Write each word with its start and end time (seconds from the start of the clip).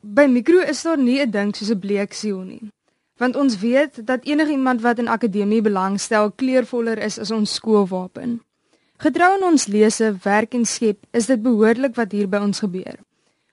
By 0.00 0.28
mikro 0.30 0.60
is 0.62 0.82
daar 0.82 0.98
nie 0.98 1.20
'n 1.20 1.30
ding 1.30 1.56
soos 1.56 1.70
'n 1.70 1.78
bleeksiel 1.78 2.40
nie. 2.40 2.70
Want 3.16 3.36
ons 3.36 3.58
weet 3.58 4.06
dat 4.06 4.24
enigiemand 4.24 4.80
wat 4.80 4.98
in 4.98 5.08
akademie 5.08 5.62
belangstel 5.62 6.30
kleurvoller 6.30 6.98
is 6.98 7.18
as 7.18 7.30
ons 7.30 7.54
skoolwapen. 7.54 8.42
Getrou 8.96 9.32
aan 9.32 9.42
ons 9.42 9.66
lese, 9.66 10.16
werk 10.22 10.54
en 10.54 10.64
skep, 10.64 10.98
is 11.10 11.26
dit 11.26 11.42
behoorlik 11.42 11.94
wat 11.94 12.12
hier 12.12 12.28
by 12.28 12.36
ons 12.36 12.58
gebeur. 12.58 12.98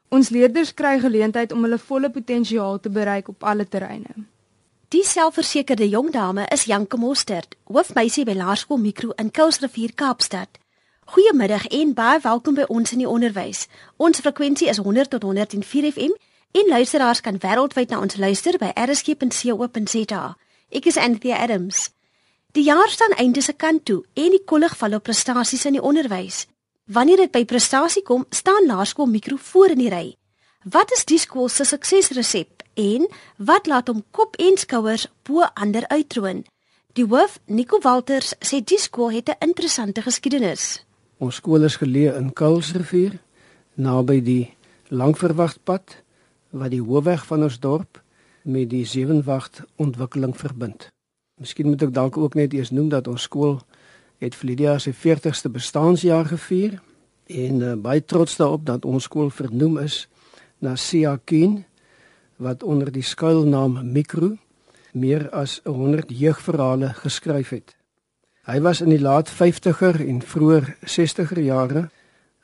Ons 0.10 0.30
leerders 0.30 0.74
kry 0.74 1.00
geleentheid 1.00 1.52
om 1.52 1.62
hulle 1.62 1.78
volle 1.78 2.10
potensiaal 2.10 2.80
te 2.80 2.90
bereik 2.90 3.28
op 3.28 3.44
alle 3.44 3.68
terreine. 3.68 4.14
Die 4.90 5.04
selfversekerde 5.04 5.90
jong 5.90 6.12
dame 6.12 6.46
is 6.52 6.64
Janke 6.64 6.98
Mostert, 6.98 7.56
hoofmeisie 7.64 8.26
by 8.26 8.34
Laerskool 8.34 8.78
Mikro 8.78 9.12
in 9.18 9.32
Kuilsrivier, 9.32 9.94
Kaapstad. 9.94 10.50
Goeiemiddag 11.06 11.68
en 11.68 11.94
baie 11.94 12.20
welkom 12.20 12.54
by 12.54 12.64
ons 12.68 12.92
in 12.92 12.98
die 12.98 13.10
onderwys. 13.10 13.68
Ons 13.98 14.20
frekwensie 14.20 14.68
is 14.68 14.78
100 14.78 15.10
tot 15.10 15.24
104 15.24 15.92
FM 15.92 16.14
En 16.56 16.68
luisteraars 16.68 17.22
kan 17.22 17.36
wêreldwyd 17.40 17.90
na 17.92 17.98
ons 18.00 18.16
luister 18.16 18.56
by 18.56 18.70
rsg.co.za. 18.80 20.24
Ek 20.72 20.86
is 20.88 20.98
Anthea 20.98 21.36
Adams. 21.44 21.90
Die 22.56 22.64
jaar 22.64 22.88
staan 22.88 23.16
einde 23.20 23.42
se 23.44 23.52
kant 23.60 23.84
toe 23.86 24.06
en 24.16 24.32
die 24.32 24.44
kollig 24.48 24.78
val 24.80 24.96
op 24.96 25.04
prestasies 25.04 25.66
in 25.68 25.76
die 25.76 25.84
onderwys. 25.84 26.46
Wanneer 26.88 27.26
dit 27.26 27.34
by 27.34 27.42
prestasie 27.50 28.06
kom, 28.08 28.24
staan 28.32 28.70
Laerskool 28.70 29.12
Mikro 29.12 29.36
voor 29.36 29.74
in 29.76 29.82
die 29.84 29.90
ry. 29.92 30.06
Wat 30.64 30.94
is 30.96 31.04
die 31.04 31.20
skool 31.20 31.52
se 31.52 31.68
suksesresep 31.68 32.64
en 32.80 33.04
wat 33.36 33.68
laat 33.68 33.92
hom 33.92 34.06
kop 34.16 34.40
en 34.40 34.56
skouers 34.56 35.10
bo 35.28 35.44
ander 35.60 35.84
uittroon? 35.92 36.46
Die 36.96 37.04
hoof, 37.04 37.36
Nico 37.52 37.82
Walters, 37.84 38.32
sê 38.40 38.62
die 38.64 38.80
skool 38.80 39.12
het 39.12 39.28
'n 39.28 39.44
interessante 39.50 40.02
geskiedenis. 40.02 40.86
Ons 41.20 41.36
skool 41.36 41.64
is 41.64 41.76
geleë 41.76 42.16
in 42.16 42.34
Kuilsrivier, 42.34 43.20
naby 43.76 44.22
die 44.24 44.56
Langverwagpad 44.88 46.05
wat 46.56 46.72
die 46.72 46.84
hoofweg 46.84 47.26
van 47.28 47.44
ons 47.44 47.60
dorp 47.60 48.00
met 48.44 48.70
die 48.72 48.86
Sewenwagt 48.88 49.64
ontwikkeling 49.82 50.36
verbind. 50.38 50.88
Miskien 51.42 51.68
moet 51.68 51.84
ek 51.84 51.94
dalk 51.94 52.18
ook 52.18 52.38
net 52.40 52.54
eers 52.56 52.72
noem 52.72 52.90
dat 52.94 53.10
ons 53.12 53.28
skool 53.28 53.60
het 54.24 54.36
vir 54.40 54.56
jaar 54.64 54.80
sy 54.80 54.94
40ste 54.96 55.52
bestaanjaar 55.52 56.30
gevier 56.32 56.80
en 57.28 57.62
uh, 57.62 57.74
baie 57.76 58.04
trots 58.06 58.38
daarop 58.40 58.64
dat 58.66 58.86
ons 58.86 59.04
skool 59.10 59.30
vernoem 59.34 59.82
is 59.84 60.06
na 60.64 60.76
Sia 60.80 61.18
Keen 61.26 61.64
wat 62.38 62.64
onder 62.64 62.92
die 62.92 63.04
skuilnaam 63.04 63.82
Mikro 63.92 64.36
meer 64.96 65.28
as 65.36 65.60
100 65.66 66.14
jeugverhale 66.16 66.94
geskryf 67.02 67.52
het. 67.52 67.76
Hy 68.48 68.62
was 68.62 68.80
in 68.82 68.94
die 68.94 69.02
laat 69.02 69.28
50er 69.28 70.00
en 70.06 70.22
vroeër 70.22 70.76
60er 70.86 71.42
jare 71.42 71.90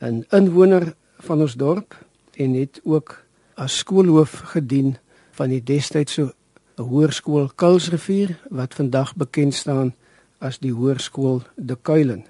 'n 0.01 0.25
inwoner 0.31 0.95
van 1.19 1.41
ons 1.41 1.55
dorp 1.55 1.95
en 2.35 2.53
het 2.53 2.81
ook 2.83 3.20
as 3.61 3.77
skoolhoof 3.77 4.31
gedien 4.55 4.95
van 5.37 5.51
die 5.53 5.61
destydse 5.61 6.31
hoërskool 6.81 7.51
Kuilsrivier 7.61 8.33
wat 8.49 8.73
vandag 8.73 9.13
bekend 9.15 9.53
staan 9.53 9.93
as 10.41 10.57
die 10.63 10.73
hoërskool 10.73 11.43
De 11.55 11.77
Kuilen. 11.77 12.25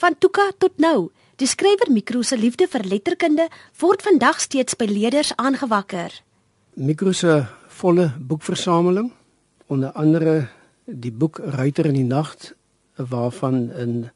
Van 0.00 0.16
Tuka 0.16 0.48
tot 0.58 0.78
nou, 0.80 1.10
die 1.36 1.48
skrywer 1.48 1.92
Mikro 1.92 2.22
se 2.24 2.38
liefde 2.40 2.68
vir 2.72 2.86
letterkunde 2.88 3.50
word 3.82 4.06
vandag 4.06 4.40
steeds 4.40 4.78
by 4.80 4.88
leerders 4.88 5.34
aangewakker. 5.36 6.14
Mikro 6.80 7.12
se 7.12 7.42
volle 7.80 8.08
boekversameling, 8.16 9.12
onder 9.68 9.92
andere 9.92 10.48
die 10.86 11.12
boek 11.12 11.42
Ruiter 11.44 11.90
in 11.92 12.00
die 12.00 12.08
nag 12.08 12.32
waarvan 12.96 13.68
'n 13.76 14.10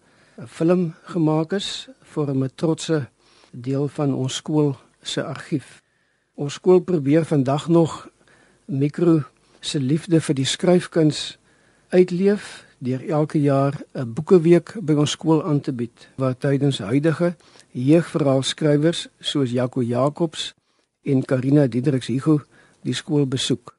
film 0.49 0.95
gemaak 1.12 1.53
is, 1.53 1.89
vorm 2.03 2.45
'n 2.45 2.51
trotse 2.55 3.09
deel 3.53 3.89
van 3.89 4.15
ons 4.15 4.34
skool 4.34 4.77
se 5.03 5.23
argief. 5.23 5.84
Ons 6.35 6.57
skool 6.59 6.81
probeer 6.83 7.23
vandag 7.25 7.69
nog 7.69 8.09
mikro 8.67 9.21
se 9.61 9.79
liefde 9.79 10.19
vir 10.21 10.35
die 10.35 10.47
skryfkuns 10.51 11.39
uitleef 11.95 12.65
deur 12.83 13.05
elke 13.07 13.39
jaar 13.39 13.79
'n 13.95 14.13
boekeweek 14.15 14.75
by 14.83 14.94
ons 14.99 15.11
skool 15.11 15.44
aan 15.44 15.61
te 15.61 15.73
bied 15.73 16.09
waar 16.17 16.34
tydens 16.37 16.78
huidige 16.78 17.37
jeugverhaalskrywers 17.71 19.06
soos 19.21 19.50
Jaco 19.50 19.83
Jacobs 19.83 20.55
en 21.03 21.25
Karina 21.25 21.67
Diedriks 21.67 22.06
Hugo 22.06 22.41
die 22.83 22.94
skool 22.94 23.27
besoek. 23.27 23.77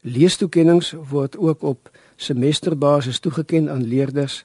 Leestoekennings 0.00 0.94
word 1.10 1.36
ook 1.36 1.62
op 1.62 1.90
semesterbasis 2.16 3.20
toegeken 3.20 3.68
aan 3.70 3.84
leerders 3.84 4.44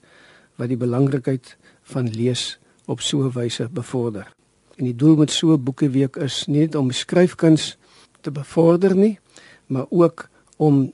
wat 0.55 0.67
die 0.67 0.77
belangrikheid 0.77 1.57
van 1.83 2.09
lees 2.09 2.59
op 2.85 3.01
so 3.01 3.23
'n 3.23 3.31
wyse 3.31 3.69
bevorder. 3.71 4.35
En 4.75 4.83
die 4.83 4.95
doel 4.95 5.15
met 5.15 5.31
so 5.31 5.53
'n 5.53 5.63
boekeweek 5.63 6.15
is 6.15 6.45
nie 6.47 6.59
net 6.59 6.75
om 6.75 6.91
skryfkuns 6.91 7.77
te 8.21 8.31
bevorder 8.31 8.95
nie, 8.95 9.19
maar 9.67 9.85
ook 9.89 10.29
om 10.57 10.93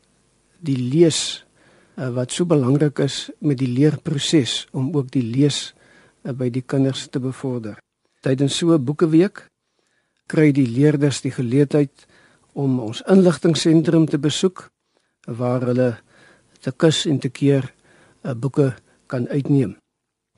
die 0.60 0.78
lees 0.78 1.46
uh, 1.96 2.10
wat 2.14 2.32
so 2.32 2.46
belangrik 2.46 3.00
is 3.00 3.30
met 3.40 3.58
die 3.58 3.68
leerproses 3.68 4.68
om 4.72 4.96
ook 4.96 5.12
die 5.12 5.26
lees 5.26 5.74
uh, 6.24 6.32
by 6.32 6.50
die 6.50 6.62
kinders 6.62 7.08
te 7.08 7.20
bevorder. 7.20 7.78
Tydens 8.22 8.58
so 8.58 8.74
'n 8.74 8.86
boekeweek 8.86 9.48
kry 10.28 10.52
die 10.52 10.68
leerders 10.68 11.22
die 11.22 11.32
geleentheid 11.32 12.06
om 12.54 12.80
ons 12.80 13.02
inligtingseentrum 13.02 14.06
te 14.06 14.20
besoek 14.20 14.70
waar 15.26 15.62
hulle 15.62 15.98
te 16.60 16.72
kus 16.72 17.06
en 17.06 17.20
te 17.20 17.30
keer 17.30 17.74
uh, 18.24 18.34
boeke 18.34 18.76
kan 19.08 19.28
uitneem. 19.28 19.78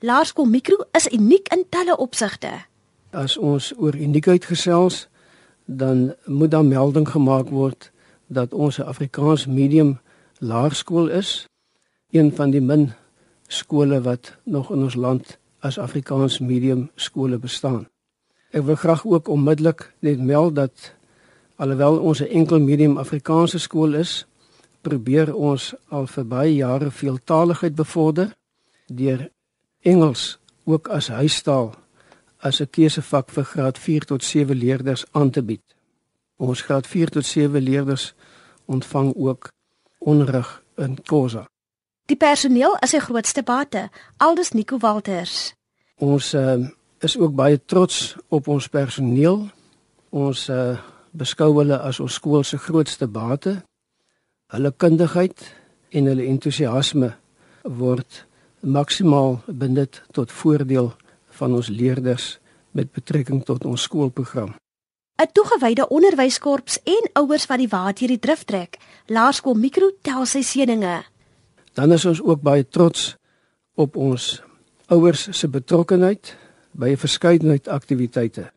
Laerskool 0.00 0.46
Mikro 0.46 0.84
is 0.92 1.08
uniek 1.12 1.48
in 1.52 1.64
talle 1.68 1.96
opsigte 1.96 2.64
as 3.14 3.36
ons 3.38 3.72
oor 3.78 3.94
uniekheid 3.94 4.44
gesels, 4.44 5.08
dan 5.64 6.14
moet 6.26 6.50
daar 6.50 6.64
melding 6.64 7.08
gemaak 7.08 7.48
word 7.48 7.90
dat 8.26 8.54
ons 8.54 8.78
'n 8.78 8.88
Afrikaans 8.90 9.46
medium 9.46 9.98
laerskool 10.38 11.08
is, 11.08 11.48
een 12.10 12.32
van 12.32 12.50
die 12.50 12.60
min 12.60 12.92
skole 13.48 14.00
wat 14.00 14.36
nog 14.44 14.70
in 14.70 14.82
ons 14.82 14.94
land 14.94 15.38
as 15.60 15.78
Afrikaans 15.78 16.38
medium 16.38 16.90
skole 16.94 17.38
bestaan. 17.38 17.86
Ek 18.50 18.62
wil 18.62 18.76
graag 18.76 19.06
ook 19.06 19.28
onmiddellik 19.28 19.92
net 19.98 20.20
meld 20.20 20.54
dat 20.54 20.94
alhoewel 21.56 21.98
ons 21.98 22.20
'n 22.20 22.30
enkel 22.30 22.60
medium 22.60 22.98
Afrikaanse 22.98 23.58
skool 23.58 23.94
is, 23.94 24.26
probeer 24.82 25.34
ons 25.34 25.74
al 25.88 26.06
vir 26.06 26.24
baie 26.24 26.54
jare 26.54 26.90
veeltaaligheid 26.90 27.74
bevorder 27.74 28.36
deur 28.86 29.30
Engels 29.80 30.38
ook 30.64 30.88
as 30.88 31.08
huistaal 31.08 31.74
as 32.44 32.60
'n 32.60 32.70
keusevak 32.70 33.30
vir 33.30 33.44
graad 33.44 33.78
4 33.78 34.04
tot 34.04 34.24
7 34.24 34.56
leerders 34.56 35.04
aan 35.12 35.30
te 35.30 35.42
bied. 35.42 35.64
Ons 36.36 36.62
graad 36.62 36.86
4 36.86 37.08
tot 37.08 37.24
7 37.24 37.62
leerders 37.62 38.14
ontvang 38.64 39.14
ook 39.16 39.52
onderrig 39.98 40.62
in 40.76 40.98
Khoza. 41.02 41.48
Die 42.06 42.16
personeel 42.16 42.76
is 42.80 42.90
sy 42.90 42.98
grootste 42.98 43.42
bate, 43.42 43.88
aldus 44.16 44.52
Nico 44.52 44.78
Walters. 44.78 45.54
Ons 45.94 46.34
uh, 46.34 46.68
is 46.98 47.16
ook 47.16 47.34
baie 47.34 47.60
trots 47.64 48.16
op 48.28 48.48
ons 48.48 48.68
personeel. 48.68 49.48
Ons 50.10 50.48
uh, 50.48 50.78
beskou 51.10 51.54
hulle 51.58 51.78
as 51.78 52.00
ons 52.00 52.14
skool 52.14 52.42
se 52.42 52.58
grootste 52.58 53.06
bate. 53.06 53.62
Hulle 54.52 54.72
kundigheid 54.76 55.54
en 55.90 56.10
hulle 56.10 56.26
entoesiasme 56.26 57.14
word 57.62 58.26
maksimaal 58.60 59.40
benut 59.46 60.02
tot 60.12 60.32
voordeel 60.32 60.92
van 61.38 61.54
ons 61.54 61.68
leerders 61.68 62.38
met 62.70 62.92
betrekking 62.92 63.44
tot 63.44 63.64
ons 63.64 63.82
skoolprogram. 63.82 64.54
'n 65.22 65.30
Toegewyde 65.32 65.88
onderwyskorps 65.88 66.80
en 66.82 67.10
ouers 67.12 67.46
wat 67.46 67.58
die 67.58 67.68
waard 67.68 67.98
hierdie 67.98 68.18
drif 68.18 68.42
trek. 68.44 68.78
Laerskool 69.06 69.54
Mikro 69.54 69.90
tel 70.02 70.26
sy 70.26 70.42
seëninge. 70.42 71.04
Dan 71.74 71.92
is 71.92 72.04
ons 72.04 72.22
ook 72.22 72.42
baie 72.42 72.68
trots 72.68 73.16
op 73.74 73.96
ons 73.96 74.42
ouers 74.86 75.28
se 75.30 75.48
betrokkenheid 75.48 76.36
by 76.72 76.88
'n 76.88 76.96
verskeidenheid 76.96 77.68
aktiwiteite. 77.68 78.50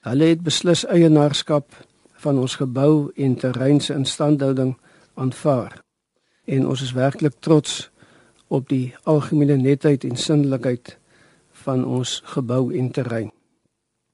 Hulle 0.00 0.24
het 0.24 0.42
beslis 0.42 0.86
eienaarskap 0.86 1.76
van 2.12 2.38
ons 2.38 2.54
gebou 2.56 3.12
en 3.16 3.36
terrein 3.36 3.80
se 3.80 3.94
instandhouding 3.94 4.76
aanvaar. 5.14 5.82
En 6.44 6.66
ons 6.66 6.82
is 6.82 6.92
werklik 6.92 7.34
trots 7.40 7.90
op 8.48 8.68
die 8.68 8.94
algemene 9.02 9.56
netheid 9.56 10.04
en 10.04 10.16
sinnelikheid 10.16 10.98
van 11.64 11.84
ons 11.84 12.20
gebou 12.24 12.74
en 12.76 12.90
terrein. 12.90 13.30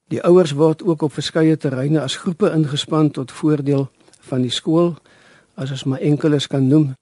Die 0.08 0.22
ouers 0.22 0.52
word 0.52 0.82
ook 0.82 1.02
op 1.02 1.12
verskeie 1.12 1.56
terreine 1.56 2.00
as 2.00 2.16
groepe 2.16 2.50
ingespan 2.54 3.10
tot 3.10 3.32
voordeel 3.32 3.88
van 4.28 4.42
die 4.42 4.54
skool. 4.54 4.94
As 5.54 5.70
ons 5.74 5.84
maar 5.84 6.04
enkeles 6.04 6.46
kan 6.46 6.68
noem, 6.68 6.92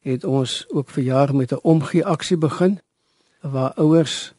het 0.00 0.24
ons 0.24 0.64
ook 0.72 0.90
verjaar 0.90 1.34
met 1.34 1.52
'n 1.52 1.60
omgee 1.62 2.04
aksie 2.04 2.36
begin 2.36 2.78
waar 3.40 3.72
ouers 3.76 4.32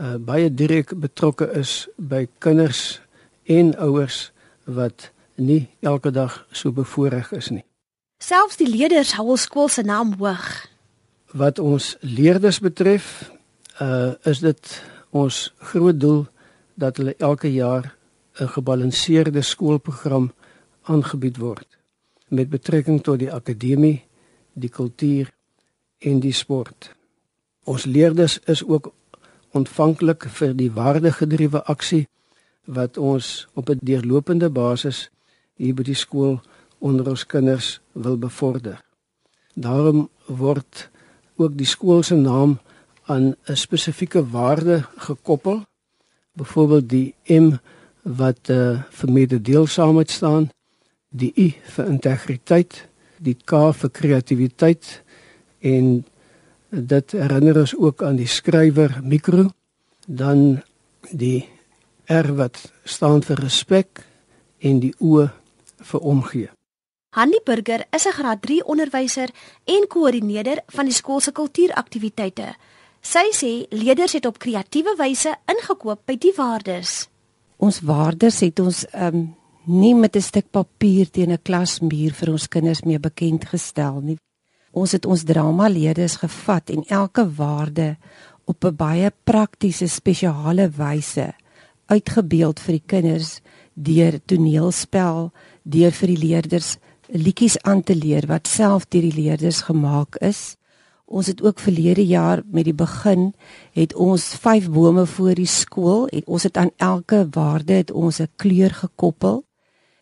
uh, 0.00 0.14
baie 0.20 0.54
direk 0.54 0.92
betrokke 1.00 1.50
is 1.52 1.88
by 1.96 2.26
kinders 2.38 3.00
en 3.44 3.76
ouers 3.78 4.32
wat 4.64 5.10
nie 5.34 5.68
elke 5.80 6.10
dag 6.10 6.46
so 6.50 6.72
bevoorreg 6.72 7.32
is 7.32 7.50
nie. 7.50 7.64
Selfs 8.18 8.56
die 8.56 8.68
leerders 8.68 9.12
hou 9.12 9.28
ons 9.34 9.42
skool 9.42 9.68
se 9.68 9.82
naam 9.82 10.14
hoog. 10.18 10.66
Wat 11.36 11.58
ons 11.58 11.96
leerders 12.00 12.58
betref, 12.58 13.30
uh 13.80 14.14
is 14.24 14.40
dit 14.40 14.82
ons 15.10 15.52
groot 15.72 16.00
doel 16.00 16.26
dat 16.74 16.96
hulle 16.96 17.14
elke 17.18 17.52
jaar 17.52 17.94
'n 18.40 18.48
gebalanseerde 18.48 19.42
skoolprogram 19.42 20.32
aangebied 20.82 21.36
word 21.36 21.66
met 22.28 22.48
betrekking 22.50 23.02
tot 23.02 23.18
die 23.18 23.32
akademie, 23.32 24.04
die 24.52 24.68
kultuur 24.68 25.30
en 25.98 26.20
die 26.20 26.32
sport. 26.32 26.90
Ons 27.64 27.84
leerders 27.84 28.38
is 28.44 28.64
ook 28.64 28.92
ontvanklik 29.50 30.26
vir 30.38 30.54
die 30.54 30.70
waardegedrewe 30.72 31.62
aksie 31.64 32.06
wat 32.64 32.98
ons 32.98 33.46
op 33.54 33.70
'n 33.70 33.78
deurlopende 33.82 34.50
basis 34.50 35.10
hier 35.56 35.74
by 35.74 35.82
die 35.82 35.94
skool 35.94 36.40
onder 36.78 37.08
ons 37.08 37.26
kinders 37.26 37.80
wil 37.92 38.16
bevorder. 38.16 38.82
Daarom 39.54 40.08
word 40.26 40.90
ook 41.36 41.56
die 41.56 41.66
skool 41.66 42.02
se 42.02 42.14
naam 42.14 42.58
aan 43.06 43.34
'n 43.46 43.56
spesifieke 43.56 44.30
waarde 44.30 44.84
gekoppel. 44.96 45.62
Byvoorbeeld 46.32 46.88
die 46.88 47.14
M 47.26 47.58
wat 48.02 48.48
uh, 48.48 48.82
vir 48.90 49.12
mededeelsaamheid 49.12 50.10
staan, 50.10 50.50
die 51.08 51.32
I 51.36 51.54
vir 51.74 51.86
integriteit, 51.86 52.88
die 53.18 53.36
K 53.44 53.72
vir 53.72 53.90
kreatiwiteit 53.90 55.02
en 55.58 56.04
dit 56.70 57.12
herinner 57.12 57.60
ons 57.64 57.74
ook 57.76 58.02
aan 58.02 58.16
die 58.16 58.28
skrywer 58.28 59.00
Mikro, 59.02 59.50
dan 60.06 60.62
die 61.10 61.48
R 62.06 62.34
wat 62.38 62.72
staan 62.84 63.22
vir 63.22 63.40
respek 63.42 64.04
en 64.58 64.80
die 64.80 64.94
O 64.98 65.26
vir 65.76 66.00
omgee. 66.00 66.50
Hanni 67.16 67.40
Burger 67.44 67.86
is 67.96 68.06
'n 68.06 68.12
graad 68.12 68.42
3 68.42 68.64
onderwyser 68.64 69.30
en 69.64 69.86
koördineerder 69.88 70.62
van 70.66 70.84
die 70.84 70.94
skool 70.94 71.20
se 71.20 71.32
kultuuraktiwiteite. 71.32 72.54
Sy 73.06 73.28
sê 73.30 73.50
leerders 73.70 74.16
het 74.16 74.24
op 74.26 74.40
kreatiewe 74.42 74.96
wyse 74.98 75.30
ingekoop 75.52 76.00
by 76.08 76.16
die 76.18 76.32
waardes. 76.34 77.04
Ons 77.62 77.78
waardes 77.86 78.40
het 78.42 78.58
ons 78.58 78.82
um 78.92 79.28
nie 79.66 79.94
met 79.94 80.16
'n 80.16 80.22
stuk 80.22 80.50
papier 80.50 81.06
teen 81.10 81.30
'n 81.30 81.42
klasmuur 81.42 82.12
vir 82.12 82.32
ons 82.32 82.48
kinders 82.48 82.82
mee 82.82 82.98
bekend 82.98 83.44
gestel 83.44 84.00
nie. 84.00 84.18
Ons 84.72 84.92
het 84.92 85.06
ons 85.06 85.24
dramaleerders 85.24 86.16
gevat 86.16 86.70
en 86.70 86.82
elke 86.88 87.24
waarde 87.36 87.96
op 88.44 88.64
'n 88.64 88.76
baie 88.76 89.12
praktiese 89.24 89.88
spesiale 89.88 90.68
wyse 90.68 91.34
uitgebeeld 91.86 92.60
vir 92.60 92.72
die 92.72 92.86
kinders 92.86 93.40
deur 93.74 94.20
toneelspel, 94.26 95.32
deur 95.62 95.92
vir 95.92 96.08
die 96.08 96.22
leerders 96.26 96.76
liedjies 97.08 97.58
aan 97.62 97.82
te 97.82 97.94
leer 97.94 98.26
wat 98.26 98.48
self 98.48 98.86
deur 98.88 99.02
die 99.02 99.22
leerders 99.22 99.60
gemaak 99.60 100.16
is. 100.16 100.56
Ons 101.06 101.26
het 101.26 101.42
ook 101.42 101.58
verlede 101.62 102.06
jaar 102.06 102.42
met 102.50 102.64
die 102.66 102.74
begin 102.74 103.32
het 103.72 103.94
ons 103.94 104.24
vyf 104.42 104.66
bome 104.70 105.06
voor 105.06 105.34
die 105.38 105.46
skool 105.46 106.08
en 106.10 106.26
ons 106.26 106.42
het 106.42 106.56
aan 106.56 106.72
elke 106.76 107.28
waarde 107.30 107.72
het 107.72 107.90
ons 107.90 108.18
'n 108.20 108.28
kleur 108.36 108.70
gekoppel 108.74 109.44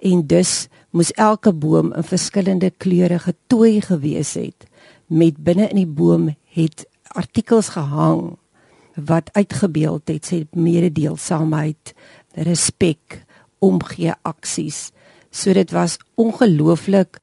en 0.01 0.27
dus 0.27 0.69
moes 0.91 1.13
elke 1.13 1.53
boom 1.53 1.93
in 1.93 2.05
verskillende 2.05 2.71
kleure 2.71 3.19
getooi 3.19 3.81
gewees 3.81 4.35
het 4.35 4.67
met 5.07 5.37
binne 5.37 5.69
in 5.69 5.77
die 5.77 5.93
boom 6.01 6.37
het 6.55 6.87
artikels 7.13 7.69
gehang 7.69 8.39
wat 8.95 9.31
uitgebeeld 9.33 10.09
het 10.09 10.31
sê 10.31 10.45
mededeelsaamheid, 10.51 11.95
respek, 12.47 13.25
omgee 13.59 14.15
aksies. 14.23 14.91
So 15.31 15.53
dit 15.53 15.71
was 15.75 15.99
ongelooflik 16.15 17.19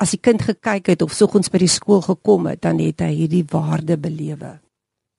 as 0.00 0.14
die 0.16 0.20
kind 0.20 0.42
gekyk 0.42 0.88
het 0.88 1.02
of 1.04 1.12
soggens 1.12 1.52
by 1.52 1.60
die 1.60 1.70
skool 1.70 2.00
gekom 2.06 2.48
het, 2.48 2.62
dan 2.64 2.80
het 2.80 3.02
hy 3.04 3.12
hierdie 3.14 3.44
waarde 3.52 3.98
belewe. 4.00 4.58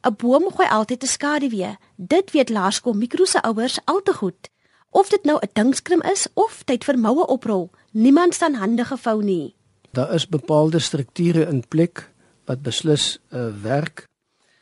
'n 0.01 0.15
Boom 0.17 0.49
gooi 0.49 0.67
altyd 0.67 1.03
'n 1.03 1.13
skaduwee. 1.15 1.77
Dit 1.95 2.31
weet 2.31 2.49
laerskool 2.49 2.93
mikro 2.93 3.25
se 3.25 3.41
ouers 3.41 3.79
al 3.85 4.01
te 4.01 4.13
goed. 4.13 4.49
Of 4.89 5.09
dit 5.09 5.23
nou 5.23 5.37
'n 5.41 5.49
dingskrim 5.53 6.01
is 6.01 6.27
of 6.33 6.63
tyd 6.63 6.83
vir 6.83 6.97
moue 6.99 7.25
oprol, 7.27 7.69
niemand 7.91 8.33
staan 8.33 8.53
hande 8.53 8.85
gevou 8.85 9.23
nie. 9.23 9.55
Daar 9.91 10.13
is 10.13 10.27
bepaalde 10.27 10.79
strukture 10.79 11.47
in 11.47 11.67
plek 11.67 12.09
wat 12.45 12.61
beslis 12.61 13.19
'n 13.29 13.37
uh, 13.37 13.61
werk. 13.63 14.07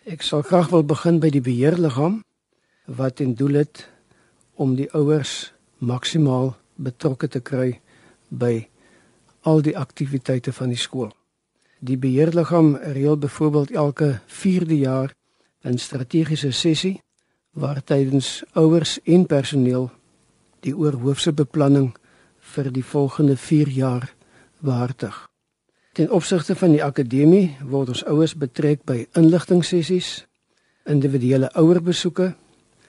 Ek 0.05 0.21
sal 0.21 0.41
graag 0.41 0.69
wil 0.69 0.83
begin 0.83 1.19
by 1.19 1.29
die 1.29 1.41
beheerliggaam 1.41 2.23
wat 2.85 3.19
in 3.19 3.33
doel 3.33 3.53
het 3.53 3.89
om 4.55 4.75
die 4.75 4.91
ouers 4.91 5.53
maksimaal 5.77 6.55
betrokke 6.75 7.27
te 7.27 7.39
kry 7.39 7.79
by 8.27 8.67
al 9.41 9.61
die 9.61 9.77
aktiwiteite 9.77 10.53
van 10.53 10.69
die 10.73 10.79
skool. 10.79 11.11
Die 11.79 11.97
beheerliggaam 11.97 12.75
reël 12.75 13.17
byvoorbeeld 13.17 13.71
elke 13.71 14.19
4de 14.27 14.77
jaar 14.77 15.13
'n 15.63 15.77
strategiese 15.77 16.51
sessie 16.51 17.01
waar 17.53 17.83
tydens 17.83 18.43
ouers 18.53 18.99
en 19.03 19.25
personeel 19.25 19.91
die 20.59 20.75
oorhoofse 20.75 21.33
beplanning 21.33 21.95
vir 22.39 22.71
die 22.71 22.83
volgende 22.83 23.37
4 23.37 23.69
jaar 23.69 24.13
behartig. 24.59 25.29
Ten 25.93 26.11
opsigte 26.11 26.55
van 26.55 26.71
die 26.71 26.83
akademie 26.83 27.57
word 27.65 27.89
ons 27.89 28.03
ouers 28.05 28.35
betrek 28.35 28.83
by 28.85 29.07
inligtingsessies, 29.19 30.25
individuele 30.85 31.49
ouerbesoeke 31.53 32.33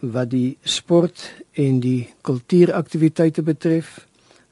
wat 0.01 0.31
die 0.31 0.59
sport 0.63 1.25
en 1.53 1.81
die 1.81 2.09
kultuuraktiwiteite 2.23 3.43
betref, 3.43 4.07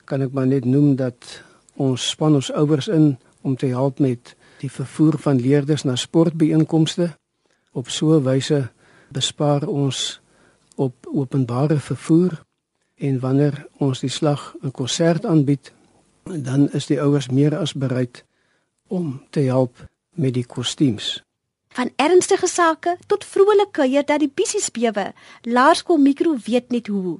kan 0.04 0.22
ek 0.22 0.32
maar 0.32 0.46
net 0.46 0.64
noem 0.64 0.96
dat 0.96 1.42
ons 1.78 2.08
span 2.10 2.34
ons 2.34 2.50
ouers 2.52 2.88
in 2.88 3.16
om 3.46 3.56
te 3.56 3.70
help 3.70 3.98
met 4.02 4.34
die 4.58 4.70
vervoer 4.70 5.18
van 5.22 5.40
leerders 5.40 5.84
na 5.86 5.96
sportbeeenkomste. 5.96 7.14
Op 7.72 7.88
so 7.88 8.18
'n 8.18 8.22
wyse 8.22 8.70
bespaar 9.08 9.66
ons 9.66 10.20
op 10.74 10.94
openbare 11.06 11.78
vervoer 11.78 12.42
en 12.96 13.20
wanneer 13.20 13.66
ons 13.78 14.00
die 14.00 14.10
slag 14.10 14.54
'n 14.62 14.70
konsert 14.70 15.24
aanbied, 15.24 15.72
dan 16.24 16.70
is 16.72 16.86
die 16.86 17.00
ouers 17.00 17.28
meer 17.28 17.56
as 17.56 17.72
bereid 17.72 18.24
om 18.86 19.22
te 19.30 19.40
help 19.40 19.86
met 20.10 20.34
die 20.34 20.46
kostuums. 20.46 21.22
Van 21.68 21.90
ernstige 21.96 22.46
sake 22.46 22.96
tot 23.06 23.24
vrolike 23.24 23.70
kuier 23.70 24.04
dat 24.06 24.18
die 24.18 24.32
bissies 24.34 24.70
bewe, 24.70 25.12
laerskool 25.42 25.96
mikro 25.96 26.36
weet 26.44 26.70
net 26.70 26.86
hoe. 26.86 27.18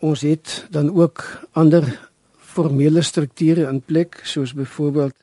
Ons 0.00 0.20
het 0.20 0.66
dan 0.70 0.94
ook 0.94 1.46
ander 1.52 2.10
formele 2.56 3.02
strukture 3.02 3.68
in 3.68 3.82
plek 3.84 4.20
soos 4.24 4.54
byvoorbeeld 4.56 5.16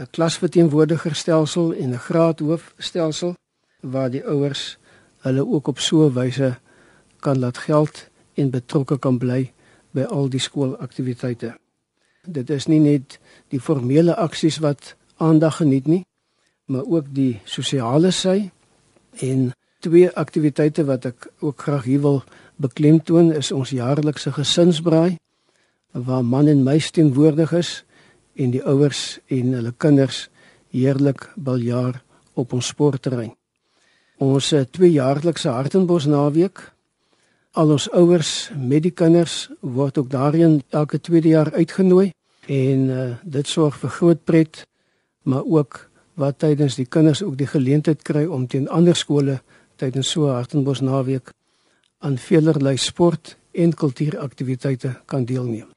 'n 0.00 0.08
klasverteenwoordigerstelsel 0.10 1.74
en 1.74 1.90
'n 1.92 2.04
graadhoofstelsel 2.08 3.34
waar 3.80 4.10
die 4.10 4.24
ouers 4.24 4.78
hulle 5.24 5.46
ook 5.46 5.66
op 5.66 5.78
so 5.78 6.06
'n 6.06 6.12
wyse 6.12 6.58
kan 7.20 7.38
laat 7.38 7.58
geld 7.58 8.08
en 8.34 8.50
betrokke 8.50 8.98
kan 8.98 9.18
bly 9.18 9.52
by 9.90 10.02
al 10.02 10.28
die 10.28 10.40
skoolaktiwiteite. 10.40 11.58
Dit 12.26 12.50
is 12.50 12.66
nie 12.66 12.80
net 12.80 13.18
die 13.48 13.60
formele 13.60 14.16
aksies 14.16 14.58
wat 14.58 14.94
aandag 15.16 15.56
geniet 15.56 15.86
nie, 15.86 16.04
maar 16.64 16.84
ook 16.84 17.06
die 17.14 17.40
sosiale 17.44 18.10
sy 18.10 18.50
en 19.20 19.52
twee 19.80 20.10
aktiwiteite 20.10 20.84
wat 20.84 21.04
ek 21.04 21.28
ook 21.38 21.62
graag 21.62 21.84
hier 21.84 22.00
wil 22.00 22.22
beklemtoon 22.56 23.32
is 23.32 23.52
ons 23.52 23.70
jaarlikse 23.70 24.32
gesinsbraai 24.32 25.16
waar 25.92 26.24
man 26.24 26.48
en 26.48 26.62
meis 26.62 26.90
teenwoordig 26.90 27.52
is 27.52 27.84
en 28.34 28.50
die 28.50 28.64
ouers 28.64 29.20
en 29.26 29.52
hulle 29.52 29.72
kinders 29.76 30.28
heerlik 30.72 31.28
baljaar 31.36 32.02
op 32.34 32.52
ons 32.52 32.72
sportterrein. 32.72 33.34
Ons 34.22 34.52
eh, 34.52 34.64
tweejaarlikse 34.64 35.48
Hartenbos 35.48 36.06
naweek. 36.06 36.60
Al 37.52 37.74
ons 37.74 37.88
ouers 37.92 38.50
met 38.56 38.84
die 38.86 38.94
kinders 38.96 39.50
word 39.60 39.98
ook 39.98 40.10
daarin 40.10 40.62
elke 40.70 41.00
tweede 41.00 41.28
jaar 41.28 41.52
uitgenooi 41.52 42.12
en 42.48 42.86
uh, 42.90 43.02
dit 43.22 43.46
sorg 43.46 43.76
vir 43.78 43.92
groot 43.98 44.22
pret, 44.24 44.62
maar 45.22 45.44
ook 45.44 45.90
wat 46.18 46.40
tydens 46.42 46.78
die 46.80 46.88
kinders 46.88 47.22
ook 47.22 47.36
die 47.38 47.46
geleentheid 47.46 48.02
kry 48.02 48.24
om 48.24 48.46
teen 48.46 48.68
ander 48.68 48.96
skole 48.96 49.40
tydens 49.76 50.10
so 50.10 50.32
Hartenbos 50.32 50.80
naweek 50.80 51.34
aan 52.00 52.18
veelerlei 52.18 52.76
sport 52.76 53.36
en 53.52 53.74
kultuuraktiwiteite 53.74 54.96
kan 55.06 55.24
deelneem. 55.28 55.71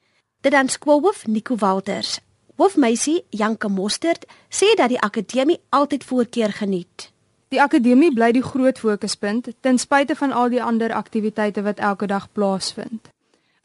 Dit 0.46 0.54
dan 0.54 0.70
skoolhoof 0.70 1.28
Nico 1.28 1.56
Walters. 1.56 2.20
Hoofmeisie 2.56 3.26
Janke 3.30 3.68
Mostert 3.68 4.26
sê 4.50 4.76
dat 4.78 4.92
die 4.94 5.00
akademie 5.00 5.58
altyd 5.70 6.04
voorkeur 6.04 6.52
geniet. 6.54 7.10
Die 7.50 7.62
akademie 7.62 8.12
bly 8.14 8.28
die 8.32 8.44
groot 8.46 8.78
fokuspunt 8.78 9.50
ten 9.66 9.82
spyte 9.82 10.14
van 10.16 10.32
al 10.32 10.54
die 10.54 10.62
ander 10.62 10.94
aktiwiteite 10.94 11.64
wat 11.66 11.82
elke 11.82 12.06
dag 12.06 12.30
plaasvind. 12.32 13.10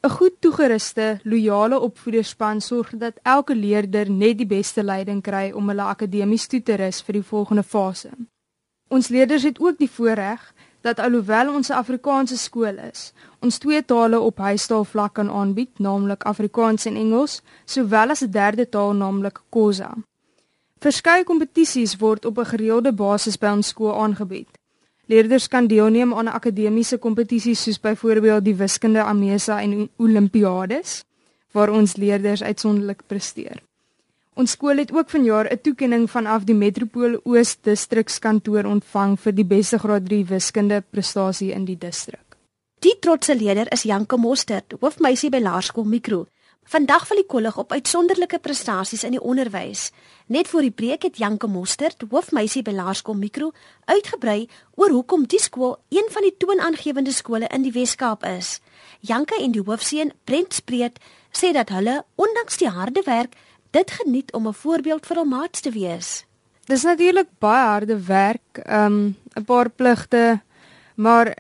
'n 0.01 0.09
Goed 0.09 0.41
toegeruste, 0.41 1.21
loyale 1.23 1.81
opvoederspan 1.81 2.61
sorg 2.61 2.97
dat 2.97 3.21
elke 3.23 3.55
leerder 3.55 4.11
net 4.11 4.39
die 4.39 4.49
beste 4.49 4.83
leiding 4.83 5.21
kry 5.23 5.51
om 5.53 5.69
hulle 5.69 5.83
akademies 5.83 6.47
toe 6.47 6.63
te 6.63 6.75
rus 6.75 7.03
vir 7.03 7.13
die 7.13 7.29
volgende 7.33 7.63
fase. 7.63 8.11
Ons 8.89 9.09
leerders 9.09 9.43
het 9.43 9.61
ook 9.61 9.79
die 9.79 9.91
voorreg 9.91 10.55
dat 10.81 10.99
alhoewel 10.99 11.55
ons 11.55 11.69
'n 11.69 11.73
Afrikaanse 11.83 12.37
skool 12.37 12.79
is, 12.93 13.13
ons 13.41 13.59
twee 13.59 13.83
tale 13.83 14.21
op 14.21 14.39
huistaal 14.39 14.85
vlak 14.85 15.15
kan 15.15 15.31
aanbied, 15.31 15.79
naamlik 15.79 16.25
Afrikaans 16.25 16.87
en 16.87 16.97
Engels, 16.97 17.43
sowel 17.65 18.11
as 18.11 18.23
'n 18.23 18.31
derde 18.31 18.69
taal 18.69 18.93
naamlik 18.93 19.41
Khoza. 19.51 19.97
Verskeie 20.81 21.25
kompetisies 21.25 21.97
word 21.97 22.25
op 22.25 22.39
'n 22.39 22.45
gereelde 22.45 22.93
basis 22.93 23.37
by 23.39 23.47
ons 23.47 23.69
skool 23.69 23.95
aangebied. 24.03 24.49
Leerders 25.07 25.49
kan 25.49 25.67
deelneem 25.67 26.15
aan 26.15 26.29
akademiese 26.29 26.99
kompetisies 26.99 27.63
soos 27.63 27.81
byvoorbeeld 27.81 28.45
die 28.45 28.55
wiskunde 28.55 29.03
Amesa 29.03 29.61
en 29.61 29.89
Olimpiades, 29.97 31.05
waar 31.53 31.71
ons 31.71 31.97
leerders 31.97 32.43
uitsonderlik 32.43 33.03
presteer. 33.07 33.63
Ons 34.35 34.51
skool 34.51 34.79
het 34.79 34.93
ook 34.93 35.11
vanjaar 35.11 35.51
'n 35.53 35.61
toekenning 35.63 36.11
vanaf 36.11 36.45
die 36.45 36.55
Metropool 36.55 37.21
Oos 37.25 37.57
distrikskantoor 37.61 38.65
ontvang 38.65 39.21
vir 39.21 39.35
die 39.35 39.45
beste 39.45 39.79
graad 39.79 40.09
3 40.09 40.25
wiskunde 40.25 40.83
prestasie 40.91 41.53
in 41.53 41.65
die 41.65 41.79
distrik. 41.79 42.30
Die 42.81 42.95
trotse 42.97 43.35
leier 43.37 43.69
is 43.75 43.83
Janke 43.85 44.17
Mostert, 44.17 44.73
hoofmeisie 44.81 45.29
by 45.29 45.37
Laerskool 45.45 45.85
Mikro. 45.85 46.23
Vandag 46.73 47.03
val 47.11 47.19
die 47.21 47.27
kollig 47.29 47.59
op 47.61 47.75
uitsonderlike 47.77 48.39
prestasies 48.41 49.03
in 49.05 49.13
die 49.13 49.21
onderwys. 49.21 49.91
Net 50.33 50.49
voor 50.49 50.65
die 50.65 50.73
preek 50.73 51.05
het 51.05 51.19
Janke 51.21 51.45
Mostert, 51.45 52.07
hoofmeisie 52.09 52.63
by 52.65 52.73
Laerskool 52.73 53.19
Mikro, 53.21 53.51
uitgebrei 53.85 54.47
oor 54.81 54.95
hoekom 54.95 55.27
die 55.29 55.43
skool 55.45 55.75
een 55.93 56.09
van 56.15 56.25
die 56.25 56.33
toonaangewende 56.41 57.13
skole 57.13 57.51
in 57.53 57.67
die 57.69 57.75
Wes-Kaap 57.75 58.25
is. 58.31 58.63
Janke 59.05 59.37
en 59.37 59.53
die 59.53 59.67
hoofseun, 59.67 60.15
Brent 60.25 60.57
Spreet, 60.57 60.97
sê 61.37 61.53
dat 61.53 61.69
hulle 61.77 61.99
ondanks 62.17 62.57
die 62.65 62.73
harde 62.73 63.05
werk 63.05 63.37
dit 63.77 63.93
geniet 64.01 64.33
om 64.33 64.49
'n 64.49 64.57
voorbeeld 64.57 65.05
vir 65.05 65.17
hul 65.17 65.29
maats 65.29 65.61
te 65.61 65.71
wees. 65.71 66.25
Dis 66.65 66.89
natuurlik 66.89 67.29
baie 67.39 67.67
harde 67.77 68.01
werk, 68.09 68.65
um 68.65 69.17
'n 69.37 69.45
paar 69.45 69.69
pligte, 69.69 70.41
maar 70.97 71.37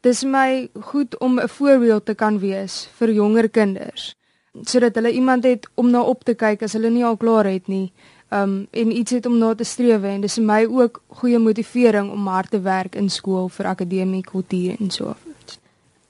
dis 0.00 0.24
my 0.24 0.68
goed 0.80 1.18
om 1.18 1.40
'n 1.40 1.48
voorbeeld 1.48 2.04
te 2.04 2.14
kan 2.14 2.38
wees 2.38 2.88
vir 2.98 3.10
jonger 3.10 3.48
kinders 3.48 4.14
sodat 4.62 4.94
hulle 4.94 5.12
iemand 5.12 5.44
het 5.44 5.68
om 5.74 5.90
na 5.90 6.02
op 6.02 6.24
te 6.24 6.34
kyk 6.34 6.62
as 6.62 6.72
hulle 6.72 6.90
nie 6.90 7.04
al 7.04 7.16
klaar 7.16 7.46
het 7.46 7.68
nie. 7.68 7.92
Um 8.30 8.66
en 8.70 8.92
iets 8.96 9.10
het 9.10 9.26
om 9.26 9.38
na 9.38 9.54
te 9.54 9.64
streef 9.64 10.02
en 10.02 10.20
dis 10.20 10.38
vir 10.38 10.44
my 10.46 10.64
ook 10.66 11.02
goeie 11.22 11.38
motivering 11.38 12.10
om 12.10 12.26
hard 12.26 12.50
te 12.50 12.60
werk 12.60 12.94
in 12.94 13.10
skool 13.10 13.48
vir 13.48 13.66
akademie, 13.66 14.22
kultuur 14.22 14.76
en 14.78 14.90
so. 14.90 15.14